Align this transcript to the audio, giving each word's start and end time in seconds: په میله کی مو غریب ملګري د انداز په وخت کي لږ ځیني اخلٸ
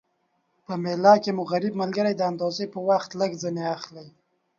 په 0.65 0.73
میله 0.83 1.13
کی 1.23 1.31
مو 1.37 1.43
غریب 1.51 1.73
ملګري 1.81 2.13
د 2.15 2.21
انداز 2.29 2.57
په 2.73 2.79
وخت 2.89 3.09
کي 3.13 3.17
لږ 3.21 3.31
ځیني 3.41 3.63
اخلٸ 3.75 3.97